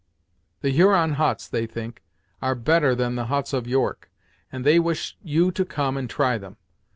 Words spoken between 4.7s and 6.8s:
wish you to come and try them.